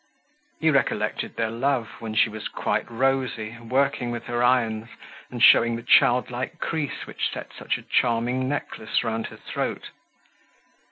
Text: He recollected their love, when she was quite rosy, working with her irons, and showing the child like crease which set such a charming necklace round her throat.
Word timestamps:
He 0.59 0.71
recollected 0.71 1.35
their 1.35 1.51
love, 1.51 1.87
when 1.99 2.15
she 2.15 2.27
was 2.27 2.47
quite 2.47 2.89
rosy, 2.89 3.55
working 3.59 4.09
with 4.09 4.23
her 4.25 4.41
irons, 4.41 4.87
and 5.29 5.43
showing 5.43 5.75
the 5.75 5.83
child 5.83 6.31
like 6.31 6.57
crease 6.57 7.05
which 7.05 7.31
set 7.31 7.51
such 7.55 7.77
a 7.77 7.83
charming 7.83 8.49
necklace 8.49 9.03
round 9.03 9.27
her 9.27 9.37
throat. 9.37 9.91